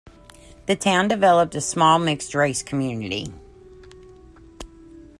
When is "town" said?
0.75-1.09